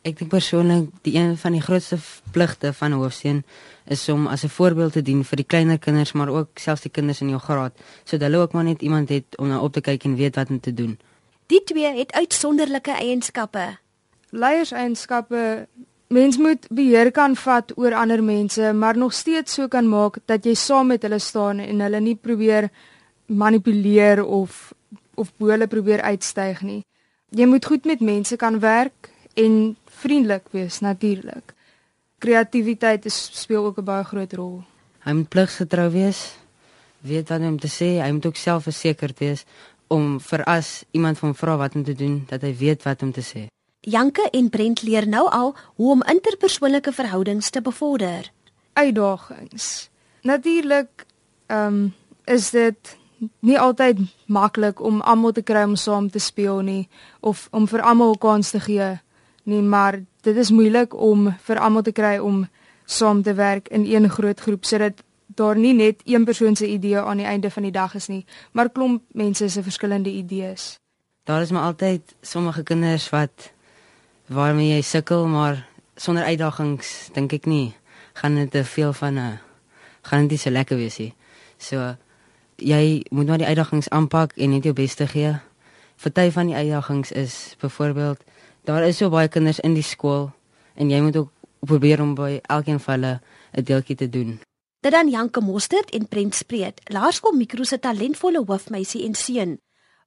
Ek 0.05 0.17
dink 0.17 0.31
persoonlik 0.33 0.89
die 1.05 1.15
een 1.17 1.37
van 1.37 1.53
die 1.53 1.61
grootste 1.61 1.99
pligte 2.33 2.73
van 2.73 2.93
'n 2.93 3.01
hoofseun 3.01 3.45
is 3.85 4.09
om 4.09 4.27
as 4.27 4.45
'n 4.45 4.49
voorbeeld 4.49 4.93
te 4.93 5.03
dien 5.03 5.25
vir 5.25 5.37
die 5.37 5.45
kleiner 5.45 5.79
kinders, 5.79 6.13
maar 6.13 6.29
ook 6.29 6.49
selfs 6.55 6.83
die 6.83 6.91
kinders 6.91 7.21
in 7.21 7.29
jou 7.29 7.41
graad, 7.41 7.73
sodat 8.05 8.29
hulle 8.29 8.43
ook 8.43 8.53
maar 8.53 8.65
net 8.65 8.83
iemand 8.83 9.09
het 9.09 9.37
om 9.37 9.49
na 9.49 9.61
op 9.61 9.73
te 9.73 9.81
kyk 9.81 10.05
en 10.05 10.17
weet 10.17 10.35
wat 10.35 10.51
om 10.51 10.61
te 10.61 10.75
doen. 10.75 10.99
Die 11.51 11.63
twee 11.67 11.91
het 11.99 12.13
uitsonderlike 12.13 12.95
eienskappe. 12.95 13.79
Leierseienskappe 14.31 15.67
Mens 16.11 16.37
moet 16.43 16.65
beheer 16.75 17.13
kan 17.15 17.37
vat 17.39 17.71
oor 17.79 17.95
ander 17.95 18.19
mense, 18.23 18.73
maar 18.75 18.97
nog 18.99 19.13
steeds 19.15 19.55
so 19.55 19.69
kan 19.71 19.87
maak 19.89 20.17
dat 20.27 20.43
jy 20.45 20.57
saam 20.59 20.89
met 20.91 21.05
hulle 21.07 21.21
staan 21.23 21.61
en 21.63 21.85
hulle 21.85 22.01
nie 22.03 22.17
probeer 22.19 22.67
manipuleer 23.27 24.25
of 24.25 24.73
of 25.15 25.31
bo 25.39 25.53
hulle 25.53 25.69
probeer 25.71 26.03
uitstyg 26.03 26.65
nie. 26.67 26.81
Jy 27.31 27.47
moet 27.47 27.67
goed 27.71 27.87
met 27.87 28.03
mense 28.03 28.37
kan 28.37 28.59
werk 28.59 29.13
en 29.39 29.77
vriendelik 30.03 30.51
wees 30.51 30.81
natuurlik. 30.83 31.55
Kreatiwiteit 32.19 33.07
speel 33.13 33.65
ook 33.65 33.79
'n 33.79 33.85
baie 33.85 34.05
groot 34.05 34.33
rol. 34.33 34.65
Hy 35.07 35.13
moet 35.13 35.29
pligsgetrou 35.29 35.91
wees, 35.91 36.35
weet 37.01 37.29
wat 37.29 37.41
om 37.41 37.59
te 37.59 37.71
sê, 37.71 38.03
hy 38.03 38.11
moet 38.11 38.27
ook 38.27 38.37
selfversekerd 38.37 39.19
wees 39.19 39.45
om 39.91 40.21
vir 40.23 40.45
as 40.45 40.85
iemand 40.91 41.19
van 41.19 41.35
vra 41.35 41.57
wat 41.57 41.75
om 41.75 41.85
te 41.85 41.95
doen, 41.95 42.23
dat 42.31 42.45
hy 42.47 42.55
weet 42.57 42.87
wat 42.87 43.03
om 43.03 43.13
te 43.13 43.25
sê. 43.27 43.47
Janke 43.81 44.29
en 44.31 44.49
Brent 44.53 44.83
leer 44.83 45.09
nou 45.09 45.25
al 45.31 45.55
hoe 45.75 45.91
om 45.91 46.03
interpersoonlike 46.07 46.93
verhoudings 46.93 47.51
te 47.51 47.63
bevorder. 47.65 48.31
Uitdagings. 48.73 49.91
Natuurlik 50.23 51.07
ehm 51.47 51.67
um, 51.67 51.95
is 52.25 52.51
dit 52.51 52.97
nie 53.41 53.59
altyd 53.59 53.99
maklik 54.27 54.81
om 54.81 55.01
almal 55.01 55.33
te 55.33 55.43
kry 55.43 55.65
om 55.65 55.77
saam 55.77 56.11
te 56.11 56.19
speel 56.19 56.61
nie 56.65 56.89
of 57.21 57.49
om 57.51 57.67
vir 57.69 57.83
almal 57.83 58.13
'n 58.15 58.19
kans 58.19 58.51
te 58.51 58.61
gee 58.61 59.01
nie, 59.45 59.63
maar 59.63 60.01
dit 60.23 60.37
is 60.37 60.51
moeilik 60.51 60.95
om 60.95 61.35
vir 61.41 61.59
almal 61.59 61.83
te 61.83 61.93
kry 61.93 62.19
om 62.19 62.49
saam 62.85 63.23
te 63.23 63.35
werk 63.35 63.69
in 63.69 63.85
een 63.85 64.11
groot 64.11 64.41
groep 64.41 64.65
sodat 64.65 65.03
daar 65.41 65.57
nie 65.57 65.73
net 65.75 66.03
een 66.05 66.25
persoon 66.25 66.57
se 66.57 66.69
idee 66.69 67.01
aan 67.01 67.17
die 67.17 67.27
einde 67.27 67.51
van 67.51 67.65
die 67.65 67.73
dag 67.73 67.95
is 67.97 68.09
nie, 68.13 68.25
maar 68.53 68.71
klomp 68.71 69.03
mense 69.17 69.49
se 69.49 69.63
verskillende 69.63 70.11
idees. 70.11 70.77
Daar 71.25 71.43
is 71.43 71.51
maar 71.51 71.63
altyd 71.63 72.15
sommige 72.21 72.63
kinders 72.63 73.09
wat 73.11 73.53
waarmee 74.27 74.75
jy 74.75 74.83
sukkel, 74.83 75.27
maar 75.27 75.67
sonder 75.97 76.25
uitdagings 76.25 77.09
dink 77.17 77.33
ek 77.33 77.49
nie 77.49 77.73
gaan 78.21 78.37
dit 78.37 78.51
te 78.51 78.65
veel 78.65 78.93
van 78.93 79.19
'n 79.19 79.39
gaan 80.03 80.29
dit 80.29 80.41
so 80.41 80.51
lekker 80.51 80.77
wees 80.77 80.99
nie. 80.99 81.15
So 81.59 81.97
jy 82.57 83.05
moet 83.11 83.27
maar 83.27 83.39
die 83.39 83.47
uitdagings 83.47 83.89
aanpak 83.89 84.33
en 84.37 84.51
net 84.51 84.65
jou 84.65 84.75
bes 84.75 84.95
te 84.95 85.07
gee. 85.07 85.35
Party 86.03 86.31
van 86.31 86.47
die 86.47 86.55
uitdagings 86.55 87.13
is 87.13 87.57
byvoorbeeld 87.61 88.25
daar 88.65 88.87
is 88.87 88.97
so 88.97 89.09
baie 89.09 89.29
kinders 89.29 89.61
in 89.61 89.75
die 89.75 89.83
skool 89.83 90.33
en 90.75 90.91
jy 90.91 91.01
moet 91.01 91.17
ook 91.17 91.31
probeer 91.61 92.01
om 92.01 92.15
by 92.15 92.41
elkeen 92.43 92.81
van 92.81 92.95
hulle 92.95 93.21
'n 93.53 93.65
deeltjie 93.65 93.97
te 93.97 94.09
doen. 94.09 94.41
Dit 94.81 94.93
dan 94.93 95.09
Janke 95.09 95.41
Mostert 95.41 95.91
en 95.91 96.09
Brent 96.09 96.35
Spreet, 96.35 96.81
Laerskool 96.85 97.37
Mikro 97.37 97.65
se 97.65 97.79
talentvolle 97.79 98.45
hoofmeisie 98.47 99.05
en 99.05 99.15
seun 99.15 99.59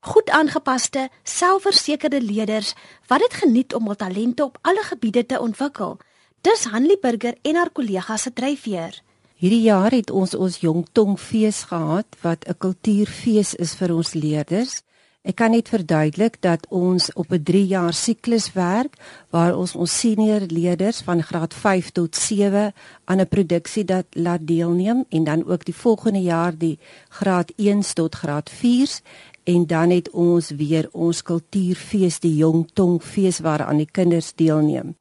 goed 0.03 0.30
aangepaste, 0.30 1.08
selfversekerde 1.24 2.22
leerders 2.22 2.74
wat 3.08 3.24
dit 3.24 3.34
geniet 3.39 3.74
om 3.74 3.88
hul 3.88 3.96
talente 3.96 4.44
op 4.44 4.58
alle 4.62 4.84
gebiede 4.84 5.25
te 5.25 5.39
ontwikkel. 5.39 5.98
Dis 6.44 6.65
Hanlie 6.74 7.00
Burger 7.00 7.38
en 7.42 7.56
haar 7.56 7.72
kollegas 7.72 8.27
se 8.27 8.34
dryfveer. 8.34 9.00
Hierdie 9.39 9.63
jaar 9.63 9.92
het 9.96 10.12
ons 10.12 10.36
ons 10.36 10.60
Jong 10.60 10.84
Tong 10.92 11.15
fees 11.20 11.63
gehad 11.72 12.20
wat 12.22 12.44
'n 12.48 12.58
kultuurfees 12.58 13.56
is 13.56 13.75
vir 13.75 13.96
ons 13.96 14.13
leerders. 14.13 14.84
Ek 15.24 15.38
kan 15.39 15.53
net 15.56 15.70
verduidelik 15.72 16.42
dat 16.44 16.65
ons 16.68 17.06
op 17.15 17.32
'n 17.32 17.44
3 17.44 17.68
jaar 17.68 17.94
siklus 17.94 18.51
werk 18.53 19.00
waar 19.32 19.56
ons 19.56 19.75
ons 19.75 20.00
senior 20.00 20.42
leerders 20.48 21.00
van 21.01 21.24
graad 21.24 21.53
5 21.53 21.92
tot 21.92 22.15
7 22.15 22.74
aan 23.06 23.20
'n 23.20 23.27
produksie 23.27 23.86
dat 23.86 24.06
laat 24.10 24.48
deelneem 24.48 25.06
en 25.10 25.24
dan 25.24 25.46
ook 25.46 25.65
die 25.65 25.75
volgende 25.75 26.22
jaar 26.22 26.58
die 26.58 26.80
graad 27.10 27.51
1 27.56 27.94
tot 27.94 28.15
graad 28.15 28.50
4 28.50 29.00
en 29.44 29.65
dan 29.65 29.89
het 29.89 30.10
ons 30.10 30.50
weer 30.50 30.89
ons 30.92 31.22
kultuurfees 31.22 32.20
die 32.20 32.36
Jong 32.36 32.70
Tong 32.74 33.03
fees 33.03 33.39
waaraan 33.39 33.77
die 33.77 33.92
kinders 33.92 34.34
deelneem. 34.36 34.96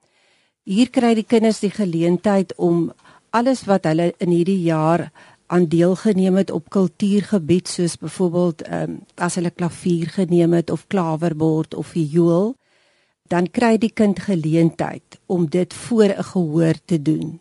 Hier 0.62 0.90
kry 0.90 1.14
die 1.14 1.26
kinders 1.26 1.60
die 1.60 1.70
geleentheid 1.70 2.54
om 2.56 2.92
alles 3.30 3.64
wat 3.64 3.84
hulle 3.84 4.12
in 4.18 4.28
hierdie 4.28 4.62
jaar 4.62 5.10
aan 5.46 5.66
deelgeneem 5.66 6.36
het 6.36 6.50
op 6.50 6.70
kultuurgebied 6.70 7.68
soos 7.68 7.96
byvoorbeeld 7.96 8.68
um, 8.68 8.98
as 9.14 9.34
hulle 9.34 9.50
klavier 9.50 10.08
geneem 10.08 10.52
het 10.52 10.70
of 10.70 10.86
klawerbord 10.86 11.74
of 11.74 11.86
viool 11.86 12.54
dan 13.28 13.50
kry 13.50 13.78
die 13.78 13.92
kind 13.92 14.18
geleentheid 14.20 15.20
om 15.26 15.48
dit 15.48 15.74
voor 15.74 16.04
'n 16.04 16.24
gehoor 16.24 16.74
te 16.84 17.02
doen. 17.02 17.40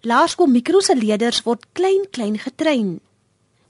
Laerskool 0.00 0.46
Mikro 0.46 0.80
se 0.80 0.96
leerders 0.96 1.42
word 1.42 1.66
klein 1.72 2.06
klein 2.10 2.38
getrein 2.38 3.00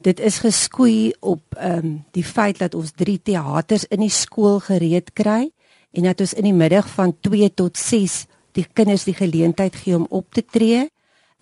dit 0.07 0.21
is 0.21 0.39
geskoei 0.45 1.13
op 1.21 1.57
ehm 1.57 1.87
um, 1.87 2.05
die 2.11 2.25
feit 2.25 2.59
dat 2.59 2.75
ons 2.75 2.93
3 2.95 3.21
teaters 3.23 3.85
in 3.85 4.01
die 4.05 4.13
skool 4.13 4.61
gereed 4.61 5.13
kry 5.13 5.51
en 5.93 6.03
dat 6.03 6.21
ons 6.21 6.35
in 6.35 6.47
die 6.51 6.57
middag 6.57 6.89
van 6.89 7.17
2 7.21 7.55
tot 7.55 7.79
6 7.79 8.27
die 8.57 8.67
kinders 8.73 9.05
die 9.05 9.17
geleentheid 9.17 9.77
gee 9.77 9.97
om 9.97 10.07
op 10.09 10.33
te 10.33 10.45
tree. 10.45 10.87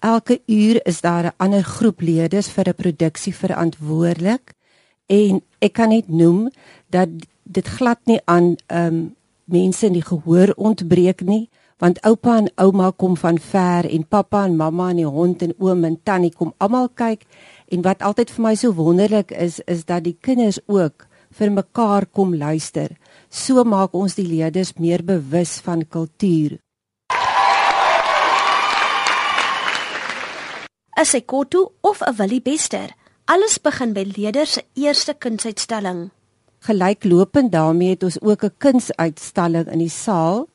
Elke 0.05 0.37
uur 0.47 0.81
is 0.87 1.01
daar 1.01 1.25
'n 1.25 1.37
ander 1.37 1.65
groep 1.65 2.01
leerders 2.01 2.49
vir 2.49 2.69
'n 2.69 2.75
produksie 2.75 3.35
verantwoordelik 3.35 4.53
en 5.07 5.43
ek 5.59 5.73
kan 5.73 5.89
net 5.89 6.09
noem 6.09 6.51
dat 6.91 7.09
dit 7.43 7.69
glad 7.69 7.99
nie 8.05 8.21
aan 8.25 8.57
ehm 8.67 8.95
um, 8.95 9.15
mense 9.45 9.87
in 9.87 9.93
die 9.93 10.09
gehoor 10.13 10.53
ontbreek 10.57 11.21
nie 11.21 11.49
want 11.79 12.01
oupa 12.03 12.37
en 12.37 12.51
ouma 12.55 12.91
kom 12.91 13.17
van 13.17 13.39
ver 13.39 13.91
en 13.91 14.07
pappa 14.09 14.45
en 14.45 14.57
mamma 14.57 14.91
en 14.91 14.97
die 14.97 15.07
hond 15.07 15.43
en 15.43 15.55
oom 15.59 15.85
en 15.85 16.01
tannie 16.03 16.33
kom 16.33 16.55
almal 16.59 16.89
kyk 16.89 17.27
En 17.75 17.83
wat 17.83 18.03
altyd 18.05 18.31
vir 18.31 18.45
my 18.45 18.55
so 18.59 18.75
wonderlik 18.77 19.33
is, 19.33 19.59
is 19.67 19.85
dat 19.89 20.05
die 20.05 20.17
kinders 20.21 20.61
ook 20.67 21.07
vir 21.35 21.51
mekaar 21.51 22.07
kom 22.07 22.35
luister. 22.37 22.93
So 23.31 23.65
maak 23.65 23.95
ons 23.99 24.15
die 24.19 24.27
leerders 24.29 24.75
meer 24.79 25.03
bewus 25.05 25.59
van 25.65 25.83
kultuur. 25.89 26.61
As 30.95 31.11
ek 31.19 31.27
koto 31.27 31.73
of 31.83 32.03
'n 32.07 32.15
Willie 32.19 32.41
Bester, 32.41 32.95
alles 33.27 33.59
begin 33.59 33.93
by 33.93 34.05
leerders 34.07 34.53
se 34.53 34.63
eerste 34.75 35.15
kunsuitstalling. 35.15 36.11
Gelyklopend 36.61 37.51
daarmee 37.53 37.89
het 37.91 38.03
ons 38.03 38.21
ook 38.21 38.45
'n 38.45 38.55
kunsuitstalling 38.59 39.67
in 39.73 39.79
die 39.79 39.91
saal 39.91 40.47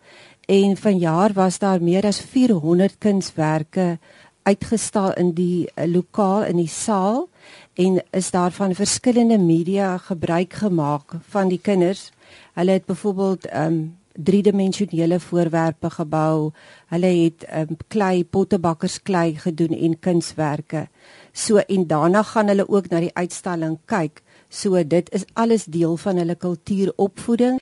en 0.48 0.78
vanjaar 0.78 1.34
was 1.34 1.60
daar 1.60 1.82
meer 1.82 2.06
as 2.06 2.22
400 2.22 2.98
kunswerke 2.98 4.00
uitgestal 4.44 5.14
in 5.14 5.34
die 5.34 5.68
uh, 5.76 5.86
lokaal 5.86 6.44
in 6.44 6.56
die 6.56 6.72
saal 6.72 7.30
en 7.74 8.02
is 8.12 8.32
daar 8.32 8.52
van 8.52 8.76
verskillende 8.76 9.38
media 9.38 9.98
gebruik 9.98 10.54
gemaak 10.54 11.20
van 11.30 11.48
die 11.48 11.60
kinders. 11.62 12.12
Hulle 12.54 12.72
het 12.72 12.86
byvoorbeeld 12.86 13.54
um 13.54 13.98
driedimensionele 14.14 15.20
voorwerpe 15.20 15.90
gebou. 15.90 16.52
Hulle 16.88 17.12
het 17.24 17.46
um 17.56 17.78
klei 17.88 18.24
pottebakkersklei 18.26 19.36
gedoen 19.36 19.78
en 19.78 20.00
kunswerke. 20.00 20.88
So 21.32 21.58
en 21.58 21.88
daarna 21.88 22.24
gaan 22.24 22.48
hulle 22.48 22.70
ook 22.70 22.90
na 22.90 23.00
die 23.00 23.14
uitstalling 23.14 23.78
kyk. 23.86 24.24
So 24.50 24.84
dit 24.84 25.10
is 25.14 25.26
alles 25.34 25.66
deel 25.66 25.98
van 25.98 26.18
hulle 26.18 26.36
kultuuropvoeding. 26.36 27.60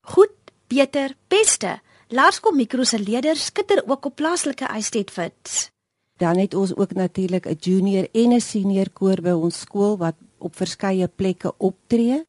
Goed, 0.00 0.32
beter, 0.66 1.14
beste. 1.28 1.80
Laerskool 2.08 2.56
Mikro 2.56 2.84
se 2.84 2.98
leerders 2.98 3.44
skitter 3.44 3.82
ook 3.86 4.04
op 4.04 4.16
plaaslike 4.16 4.66
ystedfits. 4.76 5.68
Dan 6.18 6.38
het 6.38 6.54
ons 6.54 6.74
ook 6.76 6.92
natuurlik 6.92 7.46
'n 7.46 7.56
junior 7.60 8.08
en 8.12 8.32
'n 8.32 8.40
senior 8.40 8.90
koor 8.92 9.20
by 9.22 9.30
ons 9.30 9.60
skool 9.60 9.96
wat 9.96 10.14
op 10.38 10.56
verskeie 10.56 11.08
plekke 11.08 11.52
optree. 11.56 12.24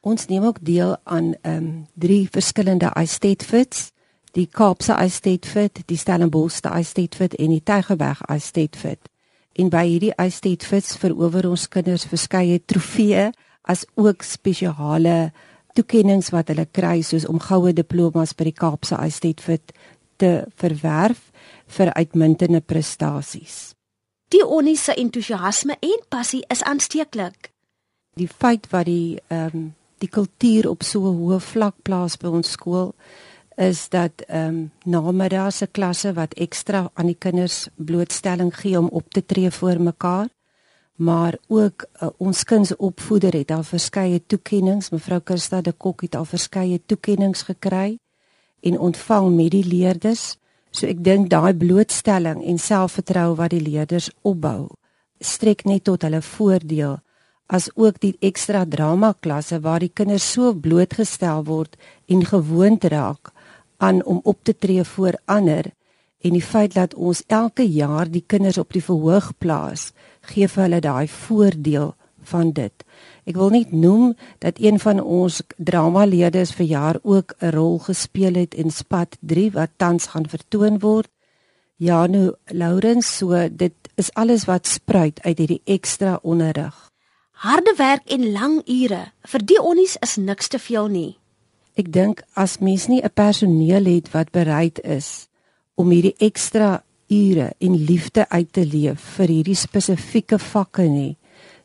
Ons 0.00 0.26
neem 0.26 0.44
ook 0.44 0.58
deel 0.64 0.96
aan 1.04 1.34
ehm 1.42 1.56
um, 1.56 1.86
drie 1.94 2.28
verskillende 2.30 2.90
Estate 2.96 3.44
Fits, 3.44 3.90
die 4.32 4.46
Kaapse 4.46 4.92
Estate 4.92 5.48
Fit, 5.48 5.82
die 5.86 5.96
Stellenbosch 5.96 6.60
Estate 6.64 7.16
Fit 7.16 7.34
en 7.34 7.50
die 7.50 7.62
Tygerberg 7.62 8.20
Estate 8.28 8.78
Fit. 8.78 8.98
En 9.52 9.68
by 9.68 9.84
hierdie 9.84 10.14
Estate 10.16 10.66
Fits 10.66 10.96
verower 10.96 11.50
ons 11.50 11.68
kinders 11.68 12.06
verskeie 12.08 12.62
trofeeë 12.64 13.30
as 13.68 13.84
ook 13.94 14.22
spesiale 14.24 15.32
toekenninge 15.76 16.32
wat 16.32 16.48
hulle 16.48 16.64
kry 16.64 17.02
soos 17.04 17.26
om 17.28 17.40
goue 17.42 17.74
diplomas 17.76 18.32
by 18.34 18.46
die 18.48 18.56
Kaapse 18.56 18.96
Estate 19.04 19.42
Fit 19.42 19.74
te 20.16 20.46
verwerf 20.56 21.28
vir 21.76 21.92
uitmuntende 21.92 22.60
prestasies. 22.60 23.74
Die 24.32 24.46
Onnie 24.46 24.78
se 24.78 24.94
entoesiasme 24.94 25.76
en 25.82 26.08
passie 26.08 26.40
is 26.48 26.62
aansteeklik. 26.62 27.50
Die 28.16 28.28
feit 28.28 28.70
wat 28.72 28.88
die 28.88 29.20
ehm 29.28 29.56
um, 29.56 29.68
die 30.00 30.08
kultuur 30.08 30.68
op 30.70 30.82
so 30.82 31.00
'n 31.10 31.18
hoë 31.20 31.40
vlak 31.40 31.76
plaas 31.82 32.16
by 32.16 32.28
ons 32.28 32.50
skool 32.50 32.94
is 33.56 33.88
dat 33.88 34.22
ehm 34.28 34.48
um, 34.48 34.70
namiddag 34.84 35.52
se 35.52 35.66
klasse 35.66 36.12
wat 36.12 36.34
ekstra 36.34 36.90
aan 36.94 37.06
die 37.06 37.18
kinders 37.18 37.68
blootstelling 37.76 38.52
gee 38.56 38.78
om 38.78 38.88
op 38.88 39.10
te 39.10 39.26
tree 39.26 39.50
voor 39.50 39.80
mekaar 39.80 40.28
maar 41.00 41.38
ook 41.48 41.84
uh, 42.02 42.08
ons 42.16 42.44
kindsopvoeder 42.44 43.32
het 43.32 43.50
al 43.50 43.62
verskeie 43.62 44.20
toekenninge 44.26 44.88
mevrou 44.90 45.20
Kirsta 45.20 45.60
de 45.60 45.72
Kok 45.72 46.00
het 46.00 46.14
al 46.14 46.24
verskeie 46.24 46.80
toekenninge 46.86 47.44
gekry 47.44 47.98
en 48.60 48.78
ontvang 48.78 49.36
met 49.36 49.50
die 49.50 49.64
leerders. 49.64 50.36
So 50.70 50.86
ek 50.86 51.00
dink 51.04 51.30
daai 51.32 51.54
blootstelling 51.56 52.44
en 52.44 52.60
selfvertroue 52.60 53.38
wat 53.38 53.54
die 53.54 53.62
leerders 53.64 54.10
opbou, 54.22 54.68
strek 55.20 55.64
net 55.64 55.86
tot 55.88 56.04
hulle 56.06 56.20
voordeel 56.22 57.00
as 57.50 57.66
ook 57.74 57.98
die 58.00 58.14
ekstra 58.20 58.62
drama 58.64 59.12
klasse 59.20 59.58
waar 59.64 59.82
die 59.82 59.90
kinders 59.90 60.26
so 60.32 60.54
blootgestel 60.54 61.44
word 61.48 61.76
en 62.06 62.24
gewoond 62.24 62.84
raak 62.84 63.32
aan 63.82 64.04
om 64.04 64.20
op 64.24 64.38
te 64.46 64.54
tree 64.54 64.84
voor 64.84 65.18
ander 65.24 65.72
en 66.20 66.36
die 66.36 66.44
feit 66.44 66.74
dat 66.76 66.94
ons 66.94 67.22
elke 67.26 67.64
jaar 67.64 68.10
die 68.10 68.24
kinders 68.26 68.58
op 68.60 68.74
die 68.76 68.84
verhoog 68.84 69.32
plaas, 69.40 69.90
gee 70.28 70.48
vir 70.48 70.62
hulle 70.66 70.80
daai 70.84 71.08
voordeel 71.08 71.94
van 72.30 72.52
dit. 72.52 72.84
Ek 73.24 73.38
wil 73.40 73.52
net 73.54 73.72
noem 73.72 74.12
dat 74.44 74.60
een 74.60 74.76
van 74.82 75.00
ons 75.00 75.40
dramaleerders 75.56 76.52
vir 76.58 76.66
jaar 76.66 76.98
ook 77.02 77.34
'n 77.40 77.54
rol 77.56 77.78
gespeel 77.78 78.34
het 78.34 78.54
in 78.54 78.70
Spat 78.70 79.16
3 79.20 79.50
wat 79.52 79.70
tans 79.76 80.06
gaan 80.12 80.28
vertoon 80.28 80.78
word. 80.78 81.08
Janu 81.76 82.32
Lourens, 82.52 83.16
so 83.16 83.48
dit 83.48 83.72
is 83.96 84.12
alles 84.14 84.44
wat 84.44 84.66
spruit 84.66 85.20
uit 85.22 85.38
hierdie 85.38 85.62
ekstra 85.64 86.18
onderrig. 86.22 86.89
Harde 87.40 87.72
werk 87.76 88.04
en 88.04 88.32
lang 88.32 88.58
ure 88.68 89.00
vir 89.32 89.42
die 89.48 89.56
onnies 89.64 89.94
is 90.04 90.18
niks 90.20 90.50
te 90.52 90.58
veel 90.60 90.90
nie. 90.92 91.12
Ek 91.80 91.86
dink 91.88 92.20
as 92.36 92.58
mens 92.60 92.84
nie 92.92 93.00
'n 93.00 93.08
personeel 93.16 93.86
het 93.88 94.10
wat 94.12 94.30
bereid 94.30 94.80
is 94.84 95.28
om 95.74 95.88
hierdie 95.88 96.16
ekstra 96.20 96.84
ure 97.08 97.52
en 97.58 97.84
liefde 97.84 98.28
uit 98.28 98.52
te 98.52 98.66
leef 98.66 99.00
vir 99.16 99.28
hierdie 99.28 99.56
spesifieke 99.56 100.38
vakke 100.38 100.82
nie, 100.82 101.16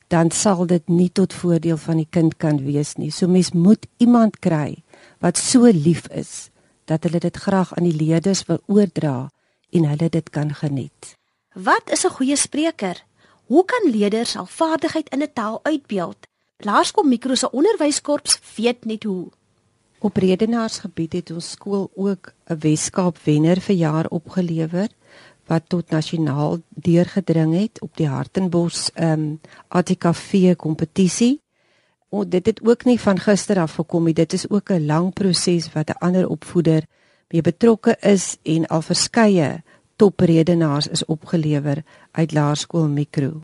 dan 0.07 0.31
sal 0.31 0.65
dit 0.65 0.87
nie 0.89 1.09
tot 1.09 1.33
voordeel 1.33 1.77
van 1.77 1.97
die 1.97 2.09
kind 2.09 2.37
kan 2.37 2.63
wees 2.63 2.95
nie. 2.95 3.11
So 3.11 3.27
mens 3.27 3.51
moet 3.51 3.85
iemand 3.97 4.39
kry 4.39 4.83
wat 5.19 5.37
so 5.37 5.65
lief 5.65 6.07
is 6.07 6.49
dat 6.85 7.03
hulle 7.03 7.19
dit 7.19 7.37
graag 7.37 7.75
aan 7.75 7.83
die 7.83 8.05
leerders 8.05 8.45
wil 8.47 8.61
oordra 8.67 9.29
en 9.71 9.83
hulle 9.85 10.09
dit 10.09 10.29
kan 10.29 10.53
geniet. 10.53 11.17
Wat 11.53 11.91
is 11.91 12.05
'n 12.05 12.15
goeie 12.15 12.35
spreker? 12.35 13.04
Hoe 13.45 13.65
kan 13.65 13.91
leerders 13.91 14.35
al 14.35 14.45
vaardigheid 14.45 15.09
in 15.09 15.21
'n 15.21 15.33
taal 15.33 15.59
uitbeeld? 15.63 16.17
Laerskool 16.57 17.03
Mikro 17.03 17.35
se 17.35 17.51
onderwyskorps 17.51 18.39
weet 18.55 18.85
net 18.85 19.03
hoe. 19.03 19.29
Op 19.99 20.17
redenaarsgebied 20.17 21.13
het 21.13 21.31
ons 21.31 21.49
skool 21.49 21.91
ook 21.95 22.33
'n 22.47 22.57
Weskaap 22.59 23.17
wenner 23.23 23.61
vir 23.61 23.75
jaar 23.75 24.07
opgelewer 24.07 24.89
wat 25.45 25.63
tot 25.67 25.89
nasionaal 25.89 26.59
deurgedring 26.69 27.59
het 27.59 27.81
op 27.81 27.97
die 27.97 28.07
Hartenbos 28.07 28.89
ehm 28.93 29.11
um, 29.11 29.39
ATKV 29.67 30.55
kompetisie. 30.55 31.41
O 32.09 32.27
dit 32.27 32.45
het 32.45 32.67
ook 32.67 32.83
nie 32.85 32.99
van 32.99 33.19
gister 33.19 33.59
af 33.59 33.75
gekom 33.75 34.03
nie. 34.03 34.13
Dit 34.13 34.33
is 34.33 34.49
ook 34.49 34.69
'n 34.69 34.85
lang 34.85 35.13
proses 35.13 35.73
wat 35.73 35.89
'n 35.89 35.97
ander 35.99 36.27
opvoeder 36.27 36.85
mee 37.27 37.41
betrokke 37.41 37.97
is 38.01 38.37
en 38.43 38.67
al 38.67 38.81
verskeie 38.81 39.63
topredenaars 39.95 40.87
is 40.87 41.05
opgelewer 41.05 41.83
uit 42.11 42.31
Laerskool 42.31 42.87
Mikro. 42.87 43.41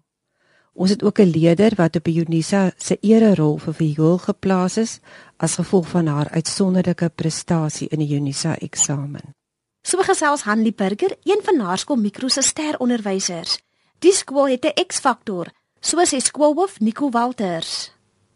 Ons 0.73 0.89
het 0.89 1.03
ook 1.03 1.19
'n 1.19 1.31
leier 1.35 1.75
wat 1.75 1.95
op 1.95 2.03
die 2.03 2.19
Unisa 2.19 2.71
se 2.77 2.97
ere 3.01 3.35
rol 3.35 3.57
vir 3.57 3.73
verhoog 3.73 4.23
geplaas 4.23 4.77
is 4.77 4.99
as 5.37 5.55
gevolg 5.55 5.87
van 5.87 6.07
haar 6.07 6.29
uitsonderlike 6.29 7.09
prestasie 7.15 7.87
in 7.87 7.99
die 7.99 8.15
Unisa 8.15 8.57
eksamen. 8.57 9.35
So 9.81 9.97
gesels 10.01 10.41
Hanlie 10.41 10.73
Burger, 10.73 11.17
een 11.23 11.39
van 11.43 11.57
Naarskool 11.57 11.95
Mikro 11.95 12.27
se 12.27 12.41
steronderwysers. 12.41 13.59
Die 13.99 14.13
skool 14.13 14.47
het 14.47 14.65
'n 14.65 14.85
X-faktor, 14.87 15.47
soos 15.79 16.11
hy 16.11 16.19
skoolhoof 16.19 16.79
Nico 16.79 17.09
Walters. 17.09 17.91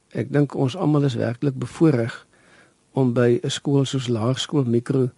Ek 0.09 0.31
dink 0.31 0.55
ons 0.55 0.75
almal 0.75 1.03
is 1.03 1.15
werklik 1.15 1.53
bevoorreg 1.53 2.27
om 2.93 3.13
by 3.13 3.39
'n 3.43 3.49
skool 3.49 3.85
soos 3.85 4.07
Laerskool 4.07 4.63
Mikro 4.63 5.09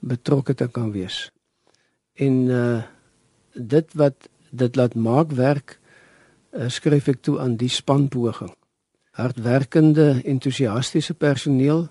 betrokke 0.00 0.54
te 0.54 0.68
kan 0.68 0.92
wees. 0.92 1.30
En 2.14 2.34
uh 2.48 2.82
dit 3.52 3.94
wat 3.94 4.28
dit 4.50 4.76
laat 4.76 4.94
maak 4.94 5.32
werk 5.36 5.78
uh, 6.52 6.68
skryf 6.68 7.08
ek 7.12 7.20
toe 7.20 7.38
aan 7.40 7.56
die 7.60 7.68
spanpoging. 7.68 8.52
Hardwerkende, 9.12 10.22
entoesiastiese 10.24 11.14
personeel, 11.14 11.88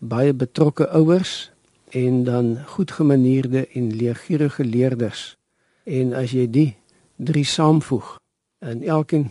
baie 0.00 0.32
betrokke 0.32 0.88
ouers 0.96 1.50
en 1.92 2.24
dan 2.24 2.64
goedgemanierde 2.66 3.66
en 3.76 3.92
leergierige 3.92 4.64
leerders. 4.64 5.36
En 5.84 6.14
as 6.16 6.32
jy 6.32 6.46
die 6.48 6.70
drie 7.16 7.44
saamvoeg 7.44 8.16
en 8.64 8.82
elkeen 8.82 9.28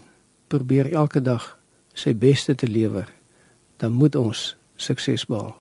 probeer 0.48 0.91
elke 0.93 1.22
dag 1.22 1.56
sy 1.93 2.13
beste 2.13 2.56
te 2.56 2.67
lewer, 2.67 3.10
dan 3.78 3.91
moet 3.91 4.15
ons 4.15 4.54
sukses 4.76 5.26
behaal. 5.26 5.58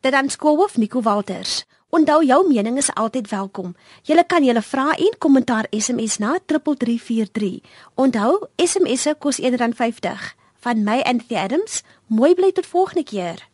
Dit 0.00 0.12
dan 0.12 0.30
skoolhoof 0.30 0.76
Nico 0.76 1.00
Walters. 1.00 1.64
Onthou 1.88 2.24
jou 2.24 2.48
mening 2.48 2.76
is 2.76 2.94
altyd 2.94 3.28
welkom. 3.28 3.74
Jy 4.02 4.22
kan 4.24 4.44
julle 4.44 4.62
vrae 4.62 4.96
en 4.96 5.18
kommentaar 5.18 5.66
SMS 5.70 6.16
na 6.18 6.38
3343. 6.46 7.60
Onthou, 7.94 8.46
SMS'e 8.56 9.14
kos 9.18 9.40
R1.50. 9.40 10.32
Van 10.64 10.84
my 10.84 11.00
en 11.04 11.20
Thadams, 11.26 11.82
mooi 12.06 12.34
bly 12.34 12.52
tot 12.52 12.66
volgende 12.66 13.04
keer. 13.04 13.49